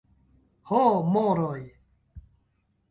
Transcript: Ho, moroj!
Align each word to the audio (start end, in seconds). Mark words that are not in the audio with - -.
Ho, 0.69 0.79
moroj! 1.17 1.63